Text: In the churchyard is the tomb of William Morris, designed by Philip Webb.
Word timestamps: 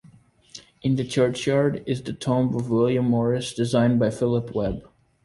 In 0.81 0.95
the 0.95 1.05
churchyard 1.05 1.83
is 1.85 2.01
the 2.01 2.13
tomb 2.13 2.55
of 2.55 2.71
William 2.71 3.07
Morris, 3.07 3.53
designed 3.53 3.99
by 3.99 4.09
Philip 4.09 4.55
Webb. 4.55 4.89